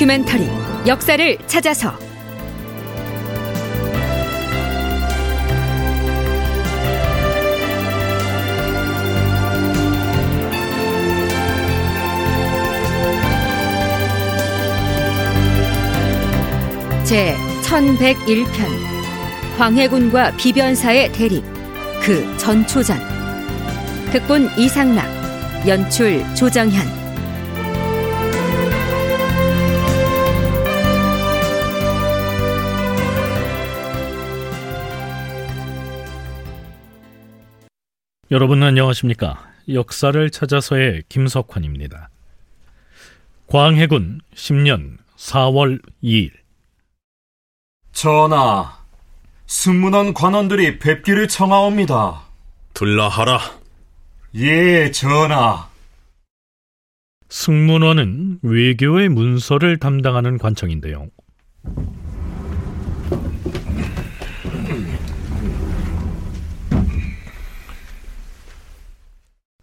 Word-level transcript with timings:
다큐멘터리 0.00 0.48
역사를 0.86 1.38
찾아서. 1.46 1.92
제 17.04 17.36
1101편 17.62 18.46
광해군과 19.58 20.36
비변사의 20.38 21.12
대립 21.12 21.44
그 22.02 22.38
전초전. 22.38 22.98
극본 24.12 24.48
이상락 24.56 25.06
연출 25.68 26.24
조정현 26.34 26.99
여러분 38.32 38.62
안녕하십니까? 38.62 39.44
역사를 39.72 40.30
찾아서의 40.30 41.02
김석환입니다. 41.08 42.10
광해군 43.48 44.20
10년 44.36 44.98
4월 45.16 45.82
2일 46.00 46.30
전하, 47.90 48.78
승문원 49.46 50.14
관원들이 50.14 50.78
뵙기를 50.78 51.26
청하옵니다. 51.26 52.22
들라하라. 52.72 53.40
예, 54.36 54.92
전하. 54.92 55.68
승문원은 57.28 58.38
외교의 58.42 59.08
문서를 59.08 59.78
담당하는 59.78 60.38
관청인데요. 60.38 61.08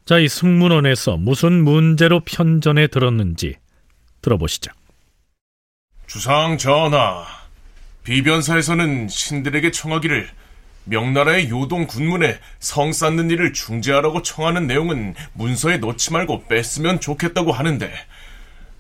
자, 0.08 0.19
이 0.19 0.30
승문원에서 0.30 1.17
무슨 1.17 1.66
문제로 1.66 2.22
편전에 2.22 2.88
들었는지 2.88 3.58
들어보시죠. 4.22 4.72
주상 6.08 6.58
전하, 6.58 7.25
비변사에서는 8.05 9.09
신들에게 9.09 9.69
청하기를 9.72 10.30
명나라의 10.86 11.49
요동 11.49 11.88
군문에 11.88 12.39
성 12.59 12.94
쌓는 12.94 13.30
일을 13.31 13.52
중재하라고 13.52 14.22
청하는 14.22 14.66
내용은 14.66 15.14
문서에 15.33 15.75
넣지 15.80 16.14
말고 16.14 16.45
뺐으면 16.45 17.02
좋겠다고 17.02 17.52
하는데 17.52 17.92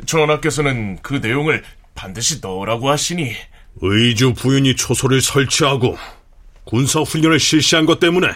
전하께서는 0.05 0.99
그 1.01 1.15
내용을 1.15 1.61
반드시 1.93 2.39
넣으라고 2.39 2.89
하시니 2.89 3.35
의주 3.81 4.33
부윤이 4.33 4.77
초소를 4.77 5.19
설치하고 5.19 5.97
군사 6.63 7.01
훈련을 7.01 7.37
실시한 7.37 7.85
것 7.85 7.99
때문에 7.99 8.29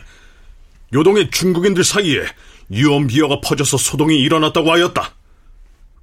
요동의 0.93 1.31
중국인들 1.31 1.85
사이에 1.85 2.25
유언비어가 2.71 3.41
퍼져서 3.41 3.77
소동이 3.77 4.19
일어났다고 4.19 4.71
하였다. 4.71 5.13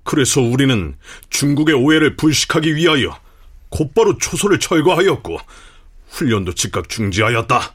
그래서 0.05 0.41
우리는 0.41 0.97
중국의 1.31 1.75
오해를 1.75 2.17
불식하기 2.17 2.77
위하여 2.77 3.19
곧바로 3.69 4.17
초소를 4.19 4.59
철거하였고 4.59 5.39
훈련도 6.09 6.55
즉각 6.55 6.89
중지하였다. 6.89 7.75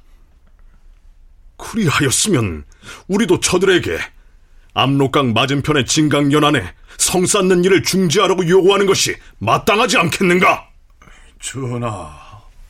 그리하였으면 1.58 2.64
우리도 3.08 3.40
저들에게 3.40 3.98
압록강 4.74 5.34
맞은편의 5.34 5.86
진강 5.86 6.32
연안에 6.32 6.74
성 6.98 7.26
쌓는 7.26 7.64
일을 7.64 7.84
중지하라고 7.84 8.48
요구하는 8.48 8.86
것이 8.86 9.16
마땅하지 9.38 9.98
않겠는가? 9.98 10.68
전하, 11.40 12.12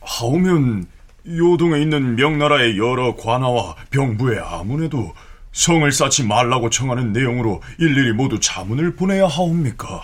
하오면 0.00 0.86
요동에 1.26 1.80
있는 1.80 2.16
명나라의 2.16 2.76
여러 2.76 3.16
관아와 3.16 3.76
병부의 3.90 4.40
아문에도 4.40 5.14
성을 5.54 5.90
쌓지 5.92 6.24
말라고 6.24 6.68
청하는 6.68 7.12
내용으로 7.12 7.62
일일이 7.78 8.12
모두 8.12 8.38
자문을 8.40 8.96
보내야 8.96 9.28
하옵니까? 9.28 10.02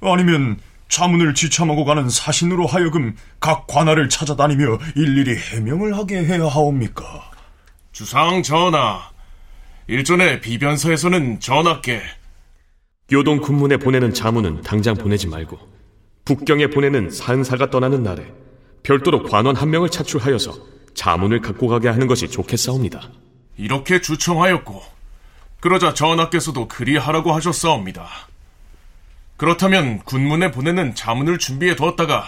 아니면 0.00 0.58
자문을 0.88 1.34
지참하고 1.34 1.84
가는 1.84 2.08
사신으로 2.08 2.66
하여금 2.66 3.16
각 3.40 3.66
관할을 3.66 4.08
찾아다니며 4.08 4.78
일일이 4.94 5.36
해명을 5.36 5.98
하게 5.98 6.24
해야 6.24 6.46
하옵니까? 6.46 7.32
주상 7.90 8.44
전하, 8.44 9.10
일전에 9.88 10.40
비변사에서는 10.40 11.40
전하께 11.40 12.00
요동 13.10 13.40
군문에 13.40 13.78
보내는 13.78 14.14
자문은 14.14 14.62
당장 14.62 14.94
보내지 14.94 15.26
말고 15.26 15.58
북경에 16.24 16.68
보내는 16.68 17.10
산사가 17.10 17.70
떠나는 17.70 18.04
날에 18.04 18.24
별도로 18.84 19.24
관원 19.24 19.56
한 19.56 19.70
명을 19.70 19.90
차출하여서 19.90 20.54
자문을 20.94 21.40
갖고 21.40 21.66
가게 21.66 21.88
하는 21.88 22.06
것이 22.06 22.28
좋겠사옵니다. 22.28 23.10
이렇게 23.56 24.00
주청하였고 24.00 24.82
그러자 25.60 25.94
전하께서도 25.94 26.68
그리하라고 26.68 27.32
하셨사옵니다. 27.34 28.08
그렇다면 29.36 29.98
군문에 30.00 30.50
보내는 30.50 30.94
자문을 30.94 31.38
준비해 31.38 31.74
두었다가 31.76 32.26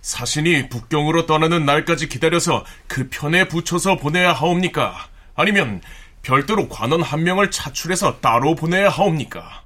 사신이 0.00 0.68
북경으로 0.68 1.26
떠나는 1.26 1.64
날까지 1.64 2.08
기다려서 2.08 2.64
그 2.88 3.08
편에 3.08 3.48
붙여서 3.48 3.96
보내야 3.96 4.32
하옵니까? 4.32 5.08
아니면 5.34 5.80
별도로 6.22 6.68
관원 6.68 7.02
한 7.02 7.22
명을 7.22 7.50
차출해서 7.50 8.20
따로 8.20 8.54
보내야 8.54 8.88
하옵니까? 8.88 9.62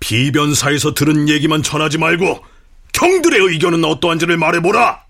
비변사에서 0.00 0.94
들은 0.94 1.28
얘기만 1.28 1.62
전하지 1.62 1.98
말고 1.98 2.44
경들의 2.92 3.40
의견은 3.40 3.84
어떠한지를 3.84 4.36
말해보라. 4.36 5.04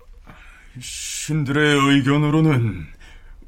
신들의 0.79 1.95
의견으로는 1.95 2.87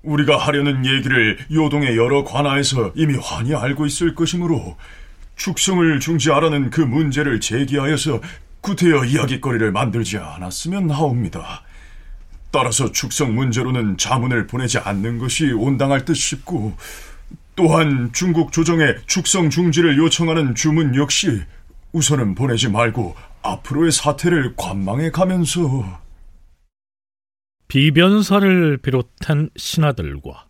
우리가 0.04 0.38
하려는 0.38 0.86
얘기를 0.86 1.38
요동의 1.52 1.96
여러 1.96 2.24
관아에서 2.24 2.92
이미 2.96 3.16
환히 3.22 3.54
알고 3.54 3.86
있을 3.86 4.16
것이므로 4.16 4.78
축성을 5.36 6.00
중지하라는 6.00 6.70
그 6.70 6.82
문제를 6.82 7.40
제기하여서 7.40 8.22
구태여 8.62 9.06
이야기거리를 9.06 9.72
만들지 9.72 10.18
않았으면 10.18 10.92
하옵니다. 10.92 11.64
따라서 12.52 12.92
축성 12.92 13.34
문제로는 13.34 13.98
자문을 13.98 14.48
보내지 14.48 14.78
않는 14.80 15.20
것이 15.20 15.52
온당할 15.52 16.04
듯 16.04 16.16
싶고 16.16 16.76
또한 17.56 18.12
중국 18.14 18.52
조정에 18.52 18.96
축성 19.08 19.50
중지를 19.50 19.98
요청하는 19.98 20.56
주문 20.56 20.96
역시 20.96 21.42
우선은 21.94 22.36
보내지 22.36 22.70
말고 22.70 23.16
앞으로의 23.42 23.92
사태를 23.92 24.54
관망해 24.56 25.12
가면서 25.12 26.02
비변사를 27.72 28.80
비롯한 28.80 29.50
신하들과 29.56 30.46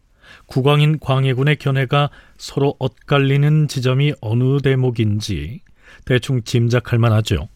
국왕인 0.48 0.98
광해군의 0.98 1.58
견해가 1.58 2.10
서로 2.36 2.76
엇갈리는 2.80 3.68
지점이 3.68 4.14
어느 4.22 4.60
대목인지 4.60 5.62
대충 6.06 6.42
짐작할 6.42 6.98
만하죠. 6.98 7.48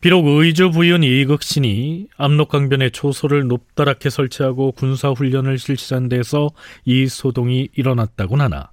비록 0.00 0.24
의주 0.24 0.70
부윤 0.70 1.04
이극신이 1.04 2.06
압록강변에 2.16 2.88
초소를 2.88 3.46
높다랗게 3.48 4.08
설치하고 4.08 4.72
군사훈련을 4.72 5.58
실시한 5.58 6.08
데서 6.08 6.48
이 6.86 7.06
소동이 7.06 7.68
일어났다곤 7.74 8.40
하나 8.40 8.70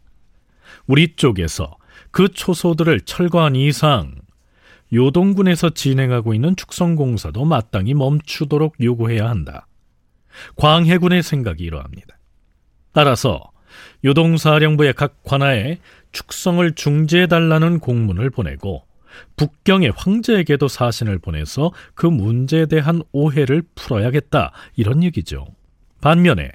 우리 0.85 1.17
쪽에서 1.17 1.75
그 2.11 2.29
초소들을 2.29 3.01
철거한 3.01 3.57
이상 3.57 4.13
요동군에서 4.93 5.71
진행하고 5.71 6.33
있는 6.33 6.55
축성공사도 6.55 7.45
마땅히 7.45 7.93
멈추도록 7.93 8.75
요구해야 8.81 9.29
한다. 9.29 9.67
광해군의 10.55 11.23
생각이 11.23 11.63
이러합니다. 11.63 12.17
따라서 12.93 13.51
요동사령부의 14.05 14.93
각 14.93 15.23
관하에 15.23 15.79
축성을 16.11 16.71
중지해달라는 16.73 17.79
공문을 17.79 18.29
보내고 18.29 18.83
북경의 19.35 19.93
황제에게도 19.95 20.67
사신을 20.67 21.19
보내서 21.19 21.71
그 21.95 22.05
문제에 22.05 22.65
대한 22.67 23.01
오해를 23.11 23.63
풀어야겠다 23.75 24.51
이런 24.75 25.03
얘기죠. 25.03 25.47
반면에 26.01 26.51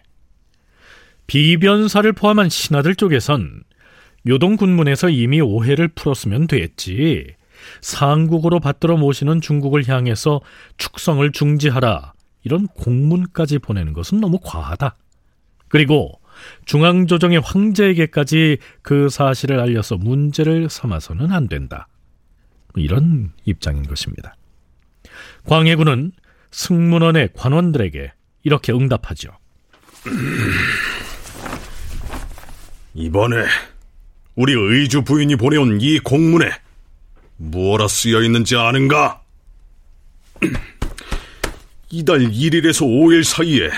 비변사를 1.26 2.11
포함한 2.12 2.49
신하들 2.49 2.94
쪽에선 2.94 3.62
요동 4.26 4.56
군문에서 4.56 5.08
이미 5.08 5.40
오해를 5.40 5.88
풀었으면 5.88 6.46
됐지 6.46 7.34
상국으로 7.81 8.61
받들어 8.61 8.97
모시는 8.97 9.41
중국을 9.41 9.88
향해서 9.88 10.41
축성을 10.76 11.31
중지하라 11.32 12.12
이런 12.44 12.67
공문까지 12.67 13.59
보내는 13.59 13.93
것은 13.93 14.20
너무 14.20 14.38
과하다. 14.43 14.97
그리고 15.69 16.20
중앙조정의 16.64 17.41
황제에게까지 17.41 18.59
그 18.82 19.09
사실을 19.09 19.61
알려서 19.61 19.97
문제를 19.97 20.69
삼아서는 20.69 21.32
안 21.32 21.49
된다. 21.49 21.88
이런 22.76 23.32
입장인 23.44 23.85
것입니다. 23.85 24.35
광해군은 25.47 26.12
승문원의 26.50 27.31
관원들에게 27.35 28.12
이렇게 28.44 28.73
응답하죠. 28.73 29.31
이번에 32.94 33.37
우리 34.35 34.53
의주 34.53 35.03
부인이 35.03 35.37
보내온 35.37 35.81
이 35.81 35.99
공문에 35.99 36.50
무엇라 37.43 37.89
쓰여 37.89 38.23
있는지 38.23 38.56
아는가? 38.56 39.21
이달 41.91 42.21
1일에서 42.21 42.87
5일 42.87 43.25
사이에 43.25 43.69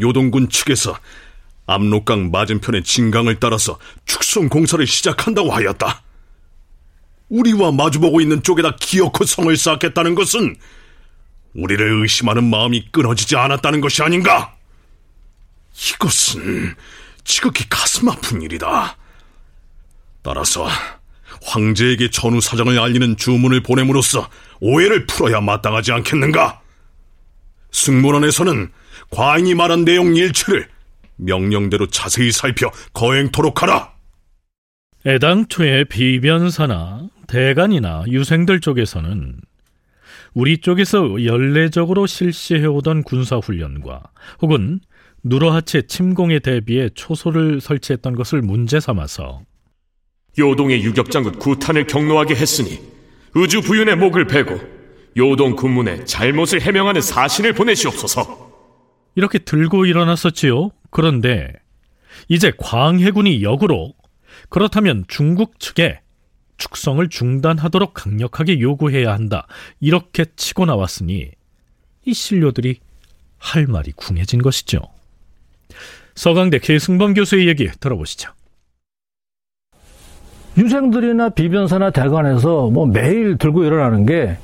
요동군 0.00 0.50
측에서 0.50 0.96
압록강 1.66 2.30
맞은편의 2.30 2.84
진강을 2.84 3.40
따라서 3.40 3.78
축성 4.04 4.48
공사를 4.48 4.86
시작한다고 4.86 5.50
하였다. 5.50 6.02
우리와 7.30 7.72
마주보고 7.72 8.20
있는 8.20 8.42
쪽에다 8.42 8.76
기어코 8.76 9.24
성을 9.24 9.56
쌓겠다는 9.56 10.14
것은 10.14 10.56
우리를 11.54 12.02
의심하는 12.02 12.44
마음이 12.44 12.88
끊어지지 12.92 13.36
않았다는 13.36 13.80
것이 13.80 14.02
아닌가? 14.02 14.54
이것은 15.74 16.76
지극히 17.24 17.68
가슴 17.68 18.08
아픈 18.08 18.42
일이다. 18.42 18.96
따라서 20.22 20.68
황제에게 21.42 22.10
전후 22.10 22.40
사정을 22.40 22.78
알리는 22.78 23.16
주문을 23.16 23.62
보냄으로써 23.62 24.28
오해를 24.60 25.06
풀어야 25.06 25.40
마땅하지 25.40 25.92
않겠는가? 25.92 26.60
승문원에서는 27.72 28.70
과인이 29.10 29.54
말한 29.54 29.84
내용 29.84 30.14
일체를 30.14 30.68
명령대로 31.16 31.86
자세히 31.86 32.32
살펴 32.32 32.70
거행토록 32.92 33.62
하라. 33.62 33.92
애당초에 35.06 35.84
비변사나 35.84 37.08
대간이나 37.26 38.04
유생들 38.08 38.60
쪽에서는 38.60 39.40
우리 40.34 40.58
쪽에서 40.58 41.24
연례적으로 41.24 42.06
실시해오던 42.06 43.02
군사훈련과 43.04 44.02
혹은 44.42 44.80
누르하체 45.22 45.82
침공에 45.82 46.38
대비해 46.38 46.88
초소를 46.90 47.60
설치했던 47.60 48.14
것을 48.14 48.42
문제 48.42 48.80
삼아서 48.80 49.42
요동의 50.38 50.82
유격장군 50.82 51.38
구탄을 51.38 51.86
경로하게 51.86 52.34
했으니 52.34 52.80
의주 53.34 53.62
부윤의 53.62 53.96
목을 53.96 54.26
베고 54.26 54.60
요동 55.16 55.56
군문에 55.56 56.04
잘못을 56.04 56.60
해명하는 56.60 57.00
사신을 57.00 57.52
보내시옵소서. 57.54 58.50
이렇게 59.14 59.38
들고 59.38 59.86
일어났었지요. 59.86 60.70
그런데 60.90 61.52
이제 62.28 62.52
광해군이 62.58 63.42
역으로 63.42 63.94
그렇다면 64.48 65.04
중국 65.08 65.58
측에 65.58 66.00
축성을 66.58 67.08
중단하도록 67.08 67.94
강력하게 67.94 68.60
요구해야 68.60 69.12
한다. 69.12 69.46
이렇게 69.80 70.26
치고 70.36 70.66
나왔으니 70.66 71.30
이 72.04 72.14
신료들이 72.14 72.80
할 73.38 73.66
말이 73.66 73.92
궁해진 73.92 74.42
것이죠. 74.42 74.80
서강대 76.14 76.58
계승범 76.58 77.14
교수의 77.14 77.48
얘기 77.48 77.68
들어보시죠. 77.80 78.32
유생들이나 80.56 81.30
비변사나 81.30 81.90
대관에서 81.90 82.70
뭐 82.70 82.86
매일 82.86 83.38
들고 83.38 83.64
일어나는 83.64 84.06
게 84.06 84.36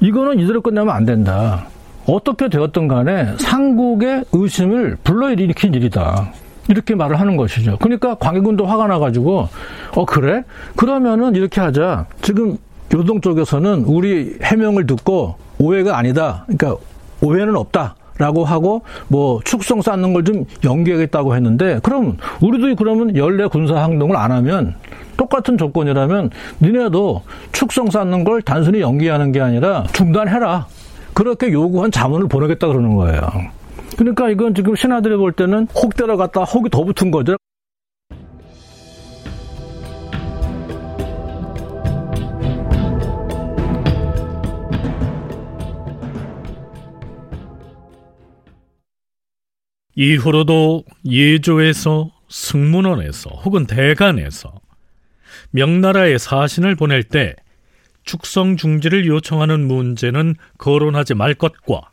이거는 0.00 0.38
이대로 0.38 0.60
끝나면 0.60 0.94
안 0.94 1.04
된다. 1.04 1.66
어떻게 2.06 2.48
되었든 2.48 2.88
간에 2.88 3.36
상국의 3.38 4.24
의심을 4.32 4.96
불러일으킨 5.04 5.74
일이다. 5.74 6.32
이렇게 6.68 6.94
말을 6.94 7.18
하는 7.18 7.36
것이죠. 7.36 7.76
그러니까 7.80 8.14
광해군도 8.14 8.64
화가 8.66 8.86
나가지고 8.86 9.48
어 9.96 10.04
그래? 10.04 10.44
그러면은 10.76 11.34
이렇게 11.34 11.60
하자. 11.60 12.06
지금 12.22 12.56
요동 12.94 13.20
쪽에서는 13.20 13.84
우리 13.84 14.36
해명을 14.42 14.86
듣고 14.86 15.36
오해가 15.58 15.98
아니다. 15.98 16.44
그러니까 16.46 16.76
오해는 17.20 17.56
없다. 17.56 17.96
라고 18.18 18.44
하고 18.44 18.82
뭐 19.08 19.40
축성 19.44 19.80
쌓는 19.80 20.12
걸 20.12 20.22
좀 20.24 20.44
연기하겠다고 20.62 21.34
했는데 21.36 21.80
그럼 21.82 22.18
우리도 22.42 22.76
그러면 22.76 23.16
연례 23.16 23.46
군사 23.46 23.82
행동을 23.82 24.14
안 24.16 24.30
하면 24.30 24.74
똑같은 25.20 25.58
조건이라면 25.58 26.30
니네도 26.62 27.22
축성 27.52 27.90
쌓는 27.90 28.24
걸 28.24 28.40
단순히 28.40 28.80
연기하는 28.80 29.32
게 29.32 29.40
아니라 29.42 29.84
중단해라. 29.92 30.66
그렇게 31.12 31.52
요구한 31.52 31.90
자문을 31.90 32.26
보내겠다 32.26 32.68
그러는 32.68 32.96
거예요. 32.96 33.20
그러니까 33.98 34.30
이건 34.30 34.54
지금 34.54 34.74
신하들이 34.74 35.16
볼 35.16 35.32
때는 35.32 35.66
혹 35.74 35.94
들어갔다 35.94 36.44
혹이 36.44 36.70
더 36.70 36.84
붙은 36.84 37.10
거죠. 37.10 37.36
이후로도 49.94 50.84
예조에서 51.04 52.10
승문원에서 52.30 53.28
혹은 53.44 53.66
대간에서 53.66 54.54
명나라에 55.50 56.18
사신을 56.18 56.76
보낼 56.76 57.02
때 57.02 57.34
축성 58.04 58.56
중지를 58.56 59.06
요청하는 59.06 59.66
문제는 59.66 60.34
거론하지 60.58 61.14
말 61.14 61.34
것과 61.34 61.90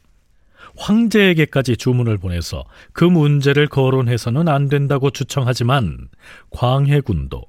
황제에게까지 0.78 1.78
주문을 1.78 2.18
보내서 2.18 2.66
그 2.94 3.04
문제를 3.04 3.68
거론해서는 3.68 4.48
안 4.48 4.70
된다고 4.70 5.10
주청하지만 5.10 6.08
광해군도 6.52 7.44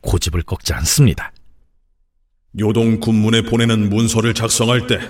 고집을 0.00 0.42
꺾지 0.42 0.72
않습니다. 0.74 1.32
요동 2.58 3.00
군문에 3.00 3.42
보내는 3.42 3.90
문서를 3.90 4.34
작성할 4.34 4.86
때 4.86 5.00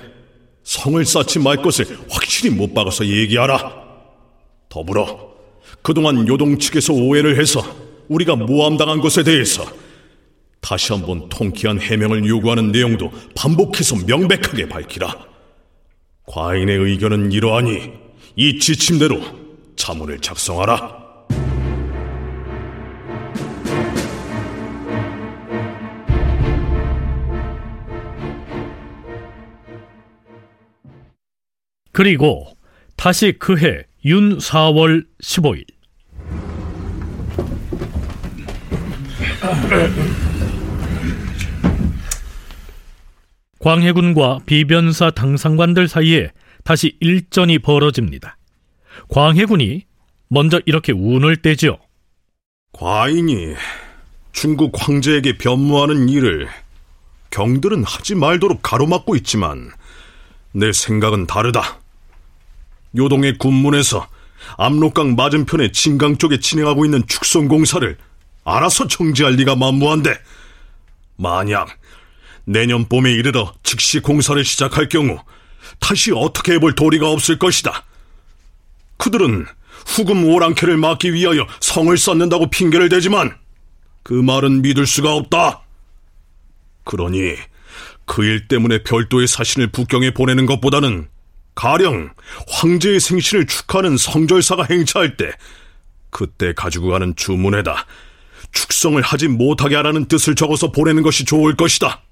성을 0.63 1.05
쌓지 1.05 1.39
말 1.39 1.59
것을 1.59 1.87
확실히 2.09 2.55
못 2.55 2.73
박아서 2.73 3.07
얘기하라. 3.07 3.85
더불어 4.71 5.35
그동안 5.83 6.27
요동 6.27 6.59
측에서 6.59 6.95
오해를 6.95 7.39
해서 7.39 7.63
우리가 8.09 8.37
모함당한 8.37 9.01
것에 9.01 9.23
대해서 9.23 9.65
다시 10.65 10.95
한번 10.95 11.29
통쾌한 11.29 11.79
해명을 11.79 12.25
요구하는 12.27 12.73
내용도 12.73 13.13
반복해서 13.37 13.97
명백하게 14.07 14.67
밝히라. 14.67 15.15
과인의 16.27 16.79
의견은 16.79 17.33
이러하니 17.33 17.93
이 18.37 18.59
지침대로 18.59 19.21
자문을 19.77 20.21
작성하라. 20.21 21.05
그리고 31.93 32.57
다시 32.97 33.33
그해 33.39 33.85
윤 34.07 34.39
4월 34.39 35.05
15일 35.23 35.67
광해군과 43.65 44.41
비변사 44.45 45.11
당상관들 45.11 45.89
사이에 45.89 46.31
다시 46.65 46.99
일전이 47.01 47.61
벌어집니다. 47.61 48.37
광해군이 49.09 49.87
먼저 50.29 50.61
이렇게 50.67 50.93
운을 50.93 51.39
떼지요. 51.39 51.79
과인이 52.73 53.55
중국 54.33 54.75
황제에게 54.77 55.39
변무하는 55.39 56.11
일을 56.11 56.47
경들은 57.31 57.85
하지 57.85 58.15
말도록 58.15 58.61
가로막고 58.63 59.17
있지만 59.17 59.71
내 60.53 60.71
생각은 60.71 61.27
다르다. 61.27 61.81
요동의 62.95 63.39
군문에서 63.39 64.07
압록강 64.59 65.17
맞은편의 65.17 65.73
진강 65.73 66.19
쪽에 66.19 66.39
진행하고 66.39 66.85
있는 66.85 67.03
축성 67.07 67.49
공사를 67.49 67.97
알아서 68.45 68.89
정지할 68.89 69.37
리가 69.37 69.57
만무한데 69.57 70.19
만약 71.17 71.79
내년 72.45 72.87
봄에 72.89 73.13
이르러 73.13 73.55
즉시 73.63 74.01
공사를 74.01 74.43
시작할 74.45 74.89
경우 74.89 75.19
다시 75.81 76.13
어떻게 76.13 76.53
해볼 76.53 76.75
도리가 76.75 77.11
없을 77.11 77.39
것이다. 77.39 77.85
그들은 78.97 79.47
후금 79.87 80.25
오랑캐를 80.25 80.77
막기 80.77 81.13
위하여 81.13 81.47
성을 81.61 81.97
쌓는다고 81.97 82.51
핑계를 82.51 82.89
대지만 82.89 83.37
그 84.03 84.13
말은 84.13 84.63
믿을 84.63 84.87
수가 84.87 85.15
없다. 85.15 85.63
그러니 86.85 87.37
그 88.07 88.23
일 88.23 88.49
때문에 88.49 88.83
별도의 88.83 89.27
사신을 89.27 89.69
북경에 89.69 90.13
보내는 90.13 90.47
것보다는 90.47 91.09
가령 91.55 92.11
황제의 92.49 93.01
생신을 93.01 93.47
축하하는 93.47 93.97
성절사가 93.97 94.67
행차할 94.71 95.17
때 95.17 95.33
그때 96.11 96.53
가지고 96.53 96.89
가는 96.91 97.15
주문에다 97.17 97.87
축성을 98.53 99.01
하지 99.01 99.29
못하게 99.29 99.77
하라는 99.77 100.07
뜻을 100.07 100.35
적어서 100.35 100.71
보내는 100.71 101.03
것이 101.03 101.25
좋을 101.25 101.57
것이다. 101.57 102.03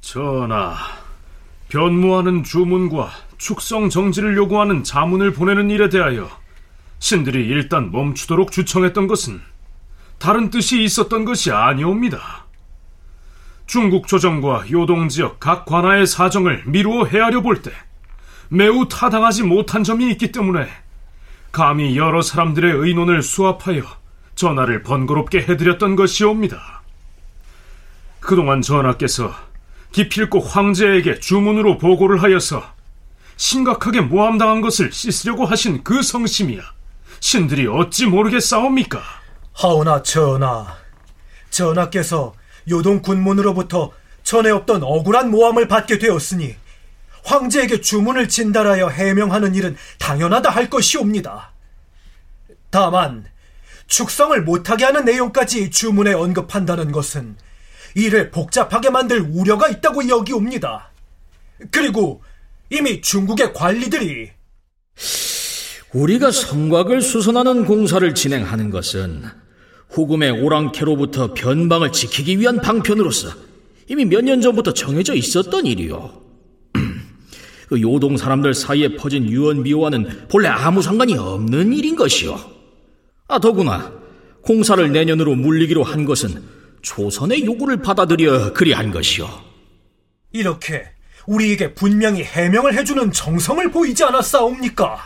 전하, 0.00 0.76
변무하는 1.68 2.42
주문과 2.42 3.10
축성 3.38 3.88
정지를 3.90 4.36
요구하는 4.36 4.82
자문을 4.82 5.32
보내는 5.32 5.70
일에 5.70 5.88
대하여 5.88 6.28
신들이 6.98 7.46
일단 7.46 7.90
멈추도록 7.90 8.50
주청했던 8.50 9.06
것은 9.06 9.40
다른 10.18 10.50
뜻이 10.50 10.82
있었던 10.82 11.24
것이 11.24 11.50
아니옵니다. 11.50 12.46
중국 13.66 14.08
조정과 14.08 14.64
요동 14.72 15.08
지역 15.08 15.38
각 15.38 15.64
관하의 15.64 16.06
사정을 16.06 16.64
미루어 16.66 17.06
헤아려 17.06 17.40
볼 17.40 17.62
때 17.62 17.70
매우 18.48 18.88
타당하지 18.88 19.44
못한 19.44 19.84
점이 19.84 20.10
있기 20.10 20.32
때문에 20.32 20.66
감히 21.52 21.96
여러 21.96 22.20
사람들의 22.20 22.72
의논을 22.72 23.22
수합하여 23.22 23.82
전하를 24.34 24.82
번거롭게 24.82 25.42
해드렸던 25.42 25.94
것이옵니다. 25.94 26.82
그동안 28.18 28.60
전하께서 28.60 29.32
기필코 29.92 30.40
황제에게 30.40 31.20
주문으로 31.20 31.78
보고를 31.78 32.22
하여서 32.22 32.62
심각하게 33.36 34.02
모함당한 34.02 34.60
것을 34.60 34.92
씻으려고 34.92 35.46
하신 35.46 35.82
그 35.82 36.02
성심이야. 36.02 36.60
신들이 37.20 37.66
어찌 37.66 38.06
모르겠사옵니까? 38.06 39.02
하오나 39.52 40.02
전하, 40.02 40.76
전하께서 41.50 42.34
요동 42.70 43.02
군문으로부터 43.02 43.92
전에 44.22 44.50
없던 44.50 44.82
억울한 44.82 45.30
모함을 45.30 45.68
받게 45.68 45.98
되었으니 45.98 46.54
황제에게 47.24 47.80
주문을 47.80 48.28
진달하여 48.28 48.88
해명하는 48.88 49.54
일은 49.54 49.76
당연하다 49.98 50.50
할 50.50 50.70
것이옵니다. 50.70 51.52
다만 52.70 53.26
축성을 53.86 54.40
못하게 54.42 54.84
하는 54.84 55.04
내용까지 55.04 55.70
주문에 55.70 56.12
언급한다는 56.12 56.92
것은 56.92 57.36
이를 57.94 58.30
복잡하게 58.30 58.90
만들 58.90 59.20
우려가 59.20 59.68
있다고 59.68 60.08
여기옵니다. 60.08 60.90
그리고 61.70 62.22
이미 62.70 63.00
중국의 63.00 63.52
관리들이 63.52 64.30
우리가 65.92 66.30
성곽을 66.30 67.02
수선하는 67.02 67.64
공사를 67.64 68.14
진행하는 68.14 68.70
것은 68.70 69.24
후금의 69.90 70.30
오랑캐로부터 70.42 71.34
변방을 71.34 71.90
지키기 71.92 72.38
위한 72.38 72.60
방편으로서 72.60 73.30
이미 73.88 74.04
몇 74.04 74.22
년 74.22 74.40
전부터 74.40 74.72
정해져 74.72 75.14
있었던 75.14 75.66
일이요. 75.66 76.12
그 77.68 77.80
요동 77.80 78.16
사람들 78.16 78.54
사이에 78.54 78.94
퍼진 78.94 79.28
유언비어와는 79.28 80.28
본래 80.28 80.46
아무 80.48 80.80
상관이 80.80 81.14
없는 81.18 81.72
일인 81.72 81.96
것이요. 81.96 82.38
아, 83.26 83.40
더구나 83.40 83.92
공사를 84.42 84.92
내년으로 84.92 85.34
물리기로 85.34 85.82
한 85.82 86.04
것은 86.04 86.40
조선의 86.82 87.44
요구를 87.44 87.82
받아들여 87.82 88.52
그리한 88.52 88.90
것이요. 88.90 89.28
이렇게 90.32 90.84
우리에게 91.26 91.74
분명히 91.74 92.22
해명을 92.22 92.76
해주는 92.78 93.12
정성을 93.12 93.70
보이지 93.70 94.04
않았사옵니까? 94.04 94.98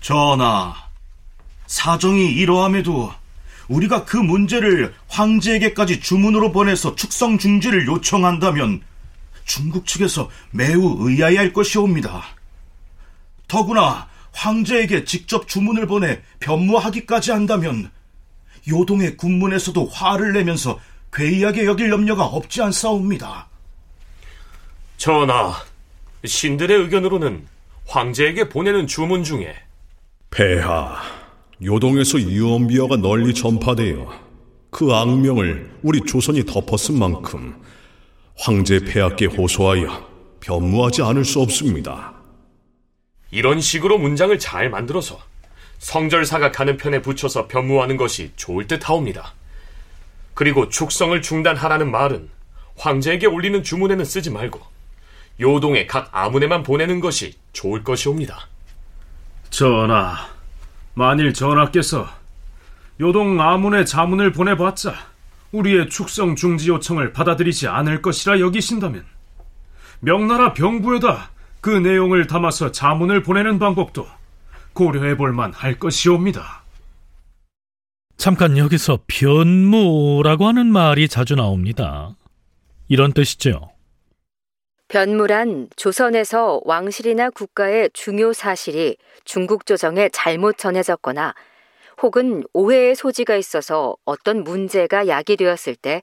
전하, 0.00 0.74
사정이 1.66 2.32
이러함에도 2.32 3.12
우리가 3.68 4.04
그 4.04 4.16
문제를 4.16 4.94
황제에게까지 5.08 6.00
주문으로 6.00 6.52
보내서 6.52 6.94
축성 6.94 7.38
중지를 7.38 7.86
요청한다면 7.86 8.82
중국 9.44 9.86
측에서 9.86 10.28
매우 10.50 11.08
의아해할 11.08 11.52
것이옵니다. 11.52 12.22
더구나 13.48 14.08
황제에게 14.32 15.04
직접 15.04 15.48
주문을 15.48 15.86
보내 15.86 16.22
변무하기까지 16.40 17.32
한다면 17.32 17.90
요동의 18.68 19.16
군문에서도 19.16 19.86
화를 19.86 20.32
내면서 20.32 20.78
괴이하게 21.12 21.66
여길 21.66 21.90
염려가 21.90 22.24
없지 22.24 22.62
않사옵니다. 22.62 23.48
전하, 24.96 25.54
신들의 26.24 26.76
의견으로는 26.78 27.46
황제에게 27.86 28.48
보내는 28.48 28.86
주문 28.86 29.22
중에 29.22 29.54
폐하, 30.30 30.96
요동에서 31.62 32.20
유언비어가 32.20 32.96
널리 32.96 33.34
전파되어 33.34 34.10
그 34.70 34.92
악명을 34.92 35.70
우리 35.82 36.00
조선이 36.00 36.44
덮었은 36.46 36.98
만큼 36.98 37.62
황제 38.36 38.80
폐하께 38.80 39.26
호소하여 39.26 40.10
변무하지 40.40 41.02
않을 41.02 41.24
수 41.24 41.40
없습니다. 41.40 42.14
이런 43.30 43.60
식으로 43.60 43.98
문장을 43.98 44.36
잘 44.38 44.70
만들어서 44.70 45.20
성절사가 45.78 46.52
가는 46.52 46.76
편에 46.76 47.02
붙여서 47.02 47.48
변무하는 47.48 47.96
것이 47.96 48.30
좋을 48.36 48.66
듯 48.66 48.88
하옵니다. 48.88 49.34
그리고 50.34 50.68
축성을 50.68 51.20
중단하라는 51.20 51.90
말은 51.90 52.28
황제에게 52.76 53.26
올리는 53.26 53.62
주문에는 53.62 54.04
쓰지 54.04 54.30
말고 54.30 54.60
요동의 55.40 55.86
각 55.86 56.08
아문에만 56.12 56.62
보내는 56.62 57.00
것이 57.00 57.34
좋을 57.52 57.84
것이옵니다. 57.84 58.48
전하, 59.50 60.16
만일 60.94 61.34
전하께서 61.34 62.08
요동 63.00 63.40
아문의 63.40 63.84
자문을 63.86 64.32
보내봤자 64.32 64.94
우리의 65.52 65.90
축성 65.90 66.34
중지 66.36 66.70
요청을 66.70 67.12
받아들이지 67.12 67.68
않을 67.68 68.00
것이라 68.00 68.40
여기신다면 68.40 69.04
명나라 70.00 70.52
병부에다 70.54 71.30
그 71.60 71.70
내용을 71.70 72.26
담아서 72.26 72.72
자문을 72.72 73.22
보내는 73.22 73.58
방법도 73.58 74.06
고려해 74.72 75.16
볼 75.16 75.32
만 75.34 75.52
할 75.52 75.78
것이옵니다. 75.78 76.61
잠깐 78.16 78.56
여기서 78.56 79.00
변무라고 79.06 80.46
하는 80.46 80.66
말이 80.66 81.08
자주 81.08 81.34
나옵니다. 81.34 82.14
이런 82.88 83.12
뜻이죠. 83.12 83.70
변무란 84.88 85.68
조선에서 85.76 86.60
왕실이나 86.64 87.30
국가의 87.30 87.90
중요 87.94 88.32
사실이 88.32 88.98
중국 89.24 89.64
조정에 89.64 90.10
잘못 90.10 90.58
전해졌거나 90.58 91.34
혹은 92.02 92.44
오해의 92.52 92.94
소지가 92.94 93.36
있어서 93.36 93.96
어떤 94.04 94.44
문제가 94.44 95.08
야기되었을 95.08 95.76
때 95.76 96.02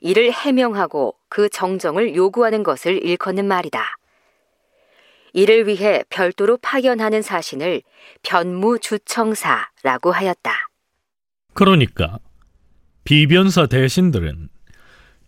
이를 0.00 0.32
해명하고 0.32 1.14
그 1.28 1.48
정정을 1.48 2.16
요구하는 2.16 2.62
것을 2.62 3.04
일컫는 3.04 3.46
말이다. 3.46 3.98
이를 5.34 5.66
위해 5.66 6.02
별도로 6.08 6.56
파견하는 6.56 7.22
사신을 7.22 7.82
변무주청사라고 8.22 10.12
하였다. 10.12 10.71
그러니까 11.54 12.18
비변사 13.04 13.66
대신들은 13.66 14.48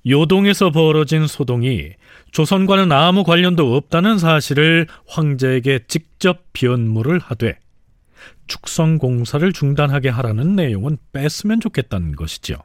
요동에서 0.07 0.71
벌어진 0.71 1.27
소동이 1.27 1.93
조선과는 2.31 2.93
아무 2.93 3.25
관련도 3.25 3.75
없다는 3.77 4.19
사실을 4.19 4.87
황제에게 5.07 5.87
직접 5.89 6.53
변무를 6.53 7.19
하되 7.19 7.59
축성 8.47 8.99
공사를 8.99 9.51
중단하게 9.53 10.11
하라는 10.11 10.57
내용은 10.57 10.99
뺐으면 11.13 11.61
좋겠다는 11.61 12.17
것이죠. 12.17 12.57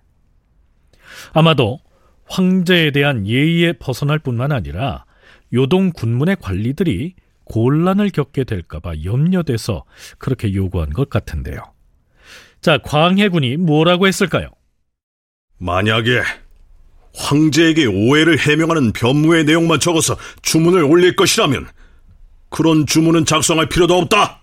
아마도 1.34 1.80
황제에 2.26 2.92
대한 2.92 3.26
예의에 3.26 3.74
벗어날 3.74 4.20
뿐만 4.20 4.52
아니라 4.52 5.06
요동 5.54 5.92
군문의 5.92 6.38
관리들이 6.40 7.16
곤란을 7.46 8.12
겪게 8.12 8.44
될까봐 8.44 9.04
염려돼서 9.04 9.86
그렇게 10.20 10.54
요구한 10.54 10.92
것 10.92 11.10
같은데요. 11.10 11.64
자, 12.62 12.78
광해군이 12.78 13.58
뭐라고 13.58 14.08
했을까요? 14.08 14.50
만약에 15.58 16.22
황제에게 17.16 17.86
오해를 17.86 18.38
해명하는 18.38 18.94
변무의 18.94 19.46
내용만 19.46 19.80
적어서 19.80 20.18
주문을 20.42 20.84
올릴 20.84 21.16
것이라면 21.16 21.68
그런 22.50 22.86
주문은 22.86 23.26
작성할 23.26 23.70
필요도 23.70 23.96
없다. 23.98 24.42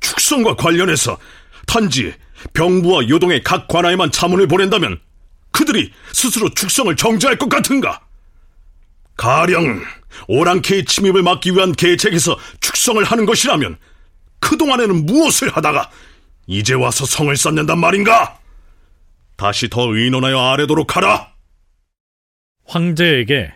축성과 0.00 0.56
관련해서 0.56 1.18
단지 1.66 2.14
병부와 2.54 3.08
요동의 3.08 3.42
각 3.42 3.68
관하에만 3.68 4.10
자문을 4.10 4.46
보낸다면 4.48 5.00
그들이 5.52 5.92
스스로 6.12 6.48
축성을 6.48 6.94
정지할 6.96 7.36
것 7.36 7.48
같은가? 7.48 8.00
가령 9.16 9.82
오랑캐의 10.26 10.86
침입을 10.86 11.22
막기 11.22 11.52
위한 11.52 11.72
계책에서 11.72 12.36
축성을 12.60 13.02
하는 13.04 13.26
것이라면 13.26 13.76
그동안에는 14.40 15.06
무엇을 15.06 15.54
하다가 15.54 15.90
이제 16.52 16.74
와서 16.74 17.06
성을 17.06 17.34
쌓는단 17.34 17.78
말인가? 17.78 18.38
다시 19.36 19.70
더 19.70 19.94
의논하여 19.94 20.38
아래도록 20.38 20.96
하라. 20.96 21.32
황제에게 22.66 23.54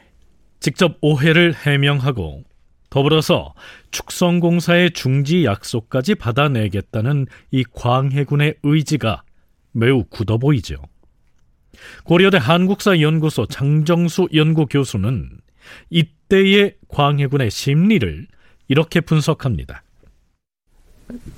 직접 0.60 0.96
오해를 1.02 1.54
해명하고 1.54 2.44
더불어서 2.88 3.52
축성공사의 3.90 4.92
중지 4.92 5.44
약속까지 5.44 6.14
받아내겠다는 6.14 7.26
이 7.50 7.64
광해군의 7.70 8.56
의지가 8.62 9.22
매우 9.72 10.04
굳어 10.04 10.38
보이죠. 10.38 10.76
고려대 12.04 12.38
한국사연구소 12.38 13.44
장정수 13.46 14.28
연구교수는 14.32 15.38
이때의 15.90 16.76
광해군의 16.88 17.50
심리를 17.50 18.26
이렇게 18.68 19.02
분석합니다. 19.02 19.82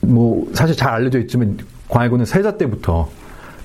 뭐 0.01 0.49
사실 0.55 0.77
잘 0.77 0.93
알려져 0.93 1.19
있지만 1.21 1.59
광해군은 1.89 2.25
세자 2.25 2.57
때부터 2.57 3.09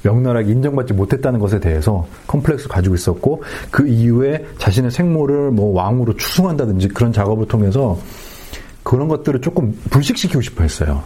명나라에게 0.04 0.52
인정받지 0.52 0.94
못했다는 0.94 1.40
것에 1.40 1.60
대해서 1.60 2.06
컴플렉스 2.28 2.68
가지고 2.68 2.96
있었고 2.96 3.44
그 3.72 3.88
이후에 3.88 4.46
자신의 4.58 4.92
생모를 4.92 5.52
뭐 5.52 5.74
왕으로 5.74 6.16
추승한다든지 6.18 6.90
그런 6.90 7.14
작업을 7.14 7.48
통해서 7.48 7.98
그런 8.84 9.08
것들을 9.08 9.40
조금 9.42 9.78
불식시키고 9.90 10.42
싶어 10.42 10.64
했어요. 10.64 11.04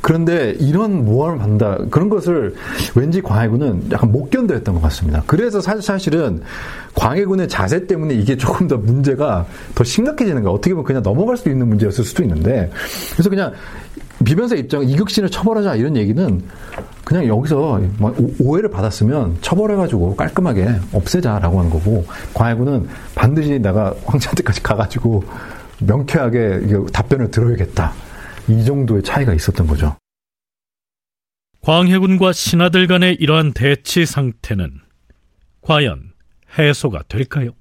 그런데 0.00 0.56
이런 0.58 1.04
모함을 1.04 1.38
받는다 1.38 1.78
그런 1.90 2.08
것을 2.08 2.54
왠지 2.94 3.20
광해군은 3.20 3.88
약간 3.92 4.10
못 4.10 4.30
견뎌했던 4.30 4.74
것 4.74 4.82
같습니다. 4.82 5.22
그래서 5.26 5.60
사실은 5.60 6.42
광해군의 6.94 7.48
자세 7.48 7.86
때문에 7.86 8.14
이게 8.14 8.36
조금 8.36 8.66
더 8.66 8.76
문제가 8.76 9.46
더 9.74 9.84
심각해지는 9.84 10.42
거야. 10.42 10.52
어떻게 10.52 10.70
보면 10.74 10.84
그냥 10.84 11.02
넘어갈 11.02 11.36
수 11.36 11.48
있는 11.50 11.68
문제였을 11.68 12.04
수도 12.04 12.22
있는데 12.22 12.70
그래서 13.12 13.28
그냥 13.28 13.52
비변사 14.24 14.54
입장 14.54 14.82
이극신을 14.82 15.30
처벌하자 15.30 15.76
이런 15.76 15.96
얘기는 15.96 16.42
그냥 17.04 17.26
여기서 17.26 17.80
뭐 17.98 18.14
오해를 18.38 18.70
받았으면 18.70 19.38
처벌해가지고 19.40 20.16
깔끔하게 20.16 20.68
없애자라고 20.92 21.58
하는 21.58 21.70
거고 21.70 22.04
광해군은 22.34 22.88
반드시 23.14 23.58
내가 23.58 23.94
황제한테까지 24.04 24.62
가가지고 24.62 25.24
명쾌하게 25.80 26.60
답변을 26.92 27.30
들어야겠다. 27.30 27.92
이 28.50 28.64
정도의 28.64 29.02
차이가 29.04 29.32
있었던 29.32 29.66
거죠. 29.68 29.96
광해군과 31.60 32.32
신하들 32.32 32.88
간의 32.88 33.14
이러한 33.20 33.52
대치 33.52 34.04
상태는 34.04 34.80
과연 35.60 36.12
해소가 36.58 37.04
될까요? 37.08 37.52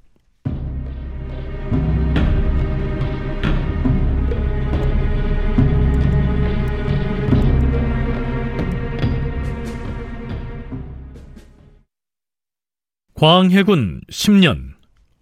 광해군 13.13 14.01
10년 14.09 14.73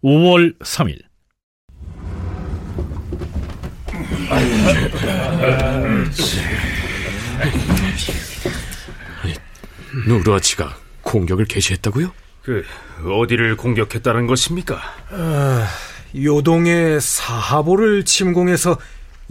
5월 0.03 0.57
3일 0.59 1.06
누르아치가 10.05 10.77
공격을 11.01 11.46
개시했다고요? 11.46 12.12
그 12.43 12.65
어디를 13.05 13.57
공격했다는 13.57 14.27
것입니까? 14.27 14.81
아, 15.10 15.67
요동의 16.15 17.01
사하보를 17.01 18.05
침공해서 18.05 18.77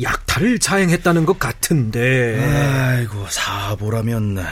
약탈을 0.03 0.59
자행했다는 0.59 1.25
것 1.25 1.39
같은데. 1.39 2.39
아이고 2.45 3.27
사하보라면 3.29 4.45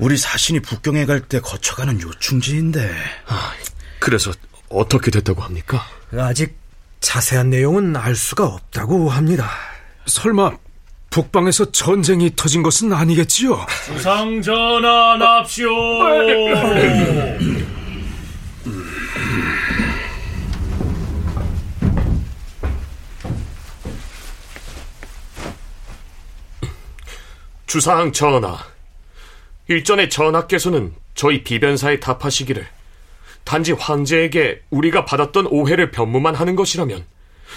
우리 0.00 0.16
사신이 0.16 0.60
북경에 0.60 1.04
갈 1.06 1.20
때 1.20 1.40
거쳐가는 1.40 2.00
요충지인데. 2.00 2.90
아, 3.26 3.52
그래서 3.98 4.32
어떻게 4.68 5.10
됐다고 5.10 5.42
합니까? 5.42 5.86
아직 6.16 6.56
자세한 7.06 7.50
내용은 7.50 7.94
알 7.94 8.16
수가 8.16 8.46
없다고 8.46 9.08
합니다. 9.08 9.48
설마 10.06 10.50
북방에서 11.08 11.70
전쟁이 11.70 12.32
터진 12.34 12.64
것은 12.64 12.92
아니겠지요? 12.92 13.64
주상 13.86 14.42
전하 14.42 15.16
납시오. 15.16 15.68
주상 27.68 28.10
전하, 28.10 28.58
일전에 29.68 30.08
전하께서는 30.08 30.92
저희 31.14 31.44
비변사에 31.44 32.00
답하시기를 32.00 32.66
단지 33.46 33.72
황제에게 33.72 34.60
우리가 34.70 35.04
받았던 35.04 35.46
오해를 35.46 35.92
변무만 35.92 36.34
하는 36.34 36.56
것이라면 36.56 37.06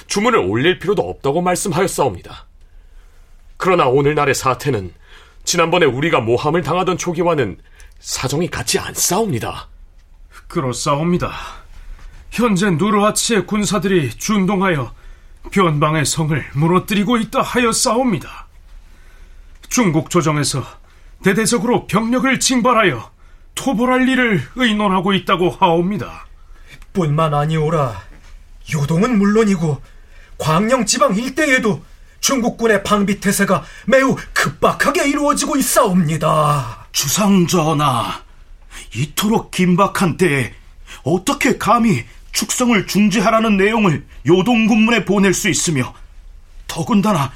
주문을 0.05 0.39
올릴 0.39 0.77
필요도 0.77 1.01
없다고 1.01 1.41
말씀하였사옵니다. 1.41 2.45
그러나 3.57 3.87
오늘날의 3.87 4.35
사태는 4.35 4.93
지난번에 5.43 5.87
우리가 5.87 6.21
모함을 6.21 6.61
당하던 6.61 6.97
초기와는 6.99 7.57
사정이 7.99 8.49
같지 8.49 8.77
않사옵니다. 8.77 9.67
그렇사옵니다. 10.47 11.33
현재 12.29 12.69
누르하치의 12.69 13.47
군사들이 13.47 14.11
준동하여 14.11 14.93
변방의 15.51 16.05
성을 16.05 16.45
무너뜨리고 16.53 17.17
있다 17.17 17.41
하였사옵니다. 17.41 18.47
중국 19.69 20.11
조정에서 20.11 20.63
대대적으로 21.23 21.87
병력을 21.87 22.39
징발하여 22.39 23.11
토벌할 23.59 24.07
일을 24.07 24.41
의논하고 24.55 25.11
있다고 25.11 25.49
하옵니다. 25.49 26.27
뿐만 26.93 27.33
아니오라 27.33 28.01
요동은 28.73 29.17
물론이고 29.17 29.81
광영 30.37 30.85
지방 30.85 31.13
일대에도 31.13 31.83
중국군의 32.21 32.83
방비 32.83 33.19
태세가 33.19 33.65
매우 33.85 34.15
급박하게 34.31 35.09
이루어지고 35.09 35.57
있사옵니다. 35.57 36.87
주상전하, 36.93 38.23
이토록 38.95 39.51
긴박한 39.51 40.15
때에 40.15 40.53
어떻게 41.03 41.57
감히 41.57 42.05
축성을 42.31 42.87
중지하라는 42.87 43.57
내용을 43.57 44.05
요동군문에 44.25 45.03
보낼 45.03 45.33
수 45.33 45.49
있으며 45.49 45.93
더군다나 46.67 47.33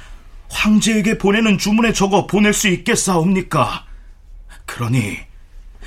황제에게 0.48 1.18
보내는 1.18 1.58
주문에 1.58 1.92
적어 1.92 2.26
보낼 2.26 2.54
수 2.54 2.68
있겠사옵니까? 2.68 3.84
그러니 4.64 5.33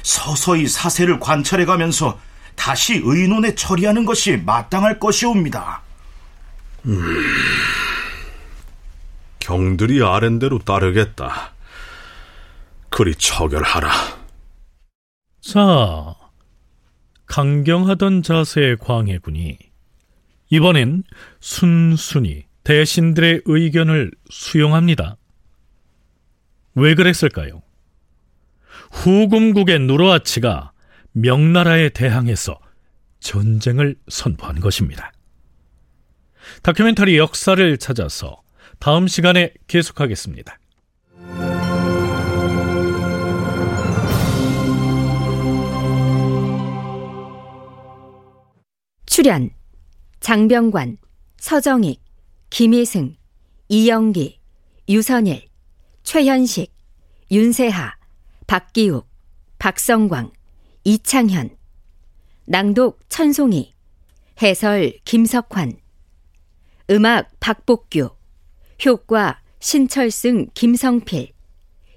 서서히 0.07 0.69
사세를 0.69 1.19
관찰해가면서 1.19 2.17
다시 2.55 3.01
의논에 3.03 3.55
처리하는 3.55 4.05
것이 4.05 4.37
마땅할 4.37 4.99
것이옵니다. 4.99 5.81
음, 6.85 7.03
경들이 9.39 10.01
아랜대로 10.01 10.59
따르겠다. 10.59 11.53
그리 12.89 13.13
처결하라. 13.15 13.91
자, 15.41 16.15
강경하던 17.25 18.23
자세의 18.23 18.77
광해군이 18.77 19.57
이번엔 20.49 21.03
순순히 21.41 22.45
대신들의 22.63 23.41
의견을 23.43 24.11
수용합니다. 24.29 25.17
왜 26.75 26.95
그랬을까요? 26.95 27.61
후금국의 28.97 29.79
누르아치가 29.79 30.71
명나라에 31.11 31.89
대항해서 31.89 32.59
전쟁을 33.19 33.95
선포한 34.07 34.59
것입니다. 34.59 35.11
다큐멘터리 36.63 37.17
역사를 37.17 37.77
찾아서 37.77 38.41
다음 38.79 39.07
시간에 39.07 39.53
계속하겠습니다. 39.67 40.57
출연 49.05 49.49
장병관, 50.19 50.97
서정익, 51.37 52.01
김희승, 52.49 53.15
이영기, 53.69 54.39
유선일, 54.89 55.47
최현식, 56.03 56.73
윤세하, 57.31 57.96
박기욱, 58.47 59.05
박성광, 59.59 60.31
이창현 60.85 61.49
낭독 62.45 63.01
천송이 63.09 63.73
해설 64.41 64.93
김석환 65.03 65.73
음악 66.89 67.29
박복규 67.41 68.09
효과 68.85 69.41
신철승 69.59 70.47
김성필 70.53 71.33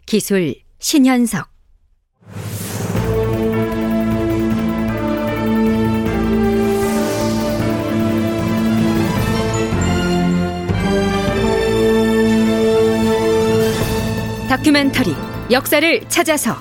기술 0.06 0.56
신현석. 0.80 1.48
다큐멘터리 14.48 15.29
역사를 15.50 16.00
찾아서 16.08 16.56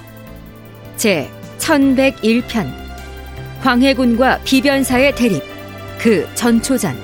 제 0.98 1.30
1101편 1.60 2.68
광해군과 3.62 4.40
비변사의 4.44 5.16
대립 5.16 5.44
그 6.00 6.28
전초전 6.34 6.98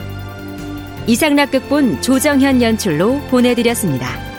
이상락극본 1.06 2.02
조정현 2.02 2.62
연출로 2.62 3.20
보내드렸습니다. 3.30 4.35